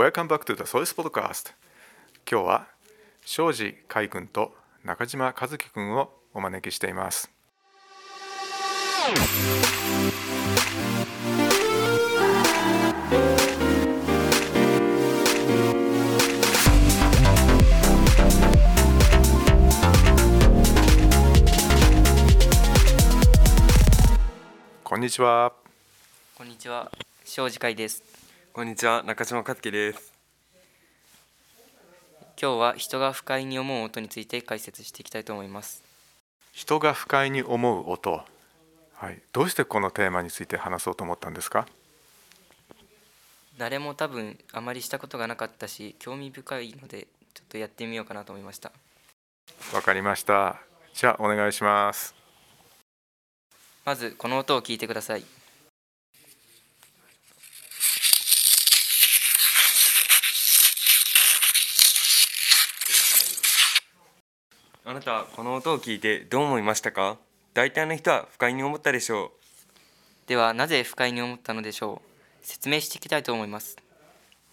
[0.00, 1.52] Welcome back to the Source Podcast.
[2.26, 2.68] 今日は
[3.22, 7.30] 庄司海君と中島和樹君をお招きしています。
[24.82, 25.52] こんにちは。
[26.38, 26.90] こんにちは、
[27.26, 28.09] 庄司海です。
[28.52, 30.12] こんにちは、中島克樹です。
[32.36, 35.84] 今日は人が不快に思う音について解説していきたいと思います。
[36.52, 38.24] 人が不快に思う音、
[38.94, 41.68] はい、どうしてこのテーマについて話そうと思ったんですか？
[43.56, 48.72] 誰も多分あまりしたことがなかったし、興味深いのでちょっとやってみようかなと思いました。
[49.72, 50.60] わかりました
[50.92, 52.16] じゃあお願いします
[53.84, 55.24] まずこの音を聞いてください。
[64.82, 67.18] あなた、この音を聞いてどう思いましたか？
[67.52, 69.32] 大体の人は不快に思ったでしょ
[70.26, 72.46] ではなぜ不快に思ったのでしょう？
[72.46, 73.76] 説明していきたいと思います。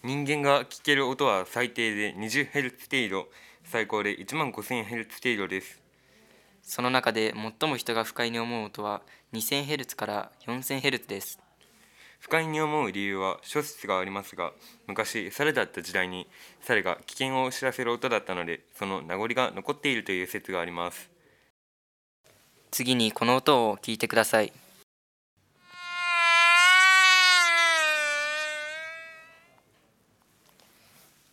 [0.04, 0.06] う。
[0.06, 3.30] 人間が聞ける音は最低で 20Hz 程度、
[3.64, 5.80] 最高で 15000Hz 程度です。
[6.62, 9.00] その中で最も人が不快に思う音は
[9.32, 11.40] 2000Hz から 4000Hz です。
[12.18, 14.52] 不快に思う理由は諸説がありますが、
[14.86, 16.26] 昔、猿だった時代に
[16.60, 21.10] 猿が危険を知らせる音だったので、その名残が残っているという説があります。
[22.70, 24.52] 次にこの音を聞いてください。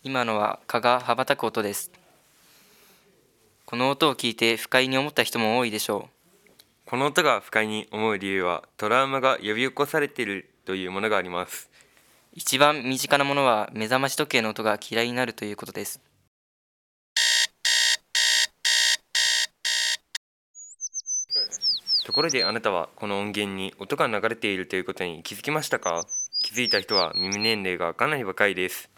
[0.04, 1.92] 今のは蚊が羽ばたく音です。
[3.66, 6.10] この音を聞いて不快に思った人も多いでしょ
[6.86, 11.70] この音が不快に思う理由は、トラウマが呼び起こされているというものがあります。
[11.72, 11.76] う。
[12.34, 16.02] 一番身近なものは目覚まし時計の音が嫌いになるということです。
[22.06, 26.04] ところであなたはこの音源に音が流れているということに気づきましたか？
[26.44, 28.92] 気づいた人は耳年齢がかなり若いです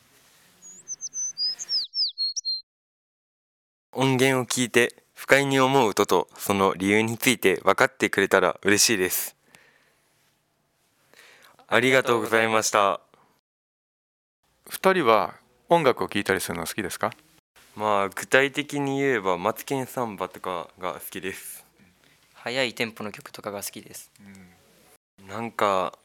[3.94, 9.37] 音源を聞いて不快に思う音とその理由について分かってくれたら嬉しいです
[11.70, 13.02] ありがとうございました。
[14.70, 15.36] 二人は
[15.68, 17.12] 音楽を聴いたりするの好きですか？
[17.76, 21.66] まあ具体的に言えばマツケンサンバとかが好きです。
[22.36, 24.10] 速いテンポの曲とかが好きです。
[25.28, 26.00] なんか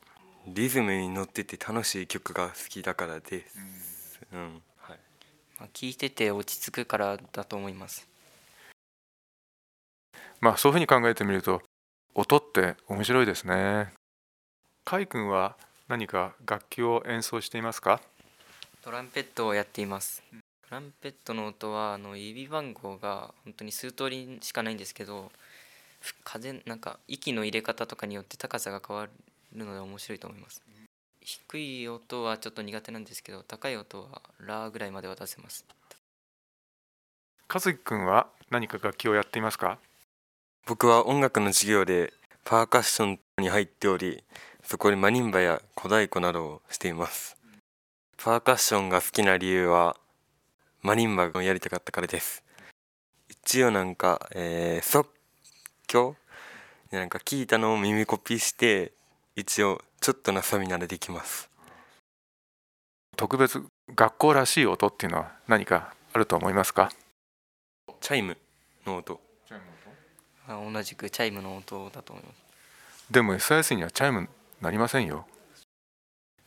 [0.49, 4.21] リズムに乗ってて楽しい曲が好きだからです。
[4.33, 4.99] うん、はい。
[5.61, 8.09] まあ、聞いてて落ち着くからだと思います。
[10.41, 11.63] まあそういうふうに考えてみると
[12.17, 13.93] 音って面白いですね
[14.85, 15.57] 海君は
[15.89, 18.01] 何か楽器を演奏していますか？
[18.83, 20.23] トランペットをやっています。
[20.69, 25.31] トランペットの音はあの指番号が本当に数通りしかないんですけど、
[26.01, 29.11] ふ風なんか息の入れ方とかによって高さが変わる
[29.57, 30.61] ので面白いと思います。
[31.21, 35.65] 低い音はちょっと苦手なんですけど、高い音はラーぐらいまでは出せます。
[37.53, 39.79] 和樹君は何か楽器をやっていますか？
[40.67, 42.13] 僕は音楽の授業で
[42.45, 44.25] パーカッションに入っており
[44.63, 47.37] そこでマリンバや小太鼓などをしています。
[48.17, 49.97] パーカッションが好きな理由は
[50.83, 52.43] マリンバをやりたかったからです。
[53.29, 55.09] 一応なんか、えー即
[55.87, 56.17] 興
[56.91, 58.93] でなんか聞いたのを耳コピーして
[59.37, 61.51] 一応ちょっとなさみならできます。
[63.17, 63.63] 特別
[63.95, 66.91] 学校らしい音っていうのは何かあると思いますか？
[68.01, 68.39] チャイム
[68.87, 69.21] の音。
[70.47, 72.37] まあ同じくチャイムの音だと思います。
[73.11, 74.29] でも SIS にはチャイム
[74.63, 75.27] なりませんよ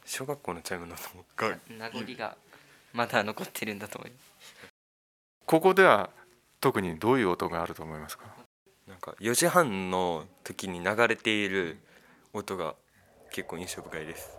[0.05, 1.01] 小学校のチャイムの音
[1.35, 2.37] が名残が
[2.93, 4.71] まだ残ってるんだと思います。
[5.45, 6.09] ここでは
[6.61, 8.23] 特にどういう音があると思いますか？
[8.87, 11.77] なんか4時半の時に流れている
[12.31, 12.75] 音が
[13.31, 14.29] 結構印象深いです。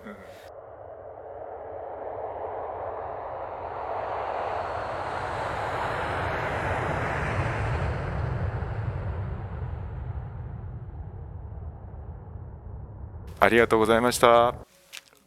[13.41, 14.65] ありがとうございましたありが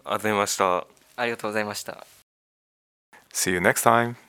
[0.10, 0.88] とうございました。
[1.16, 2.06] ありがとうございました。
[3.32, 4.29] See you next time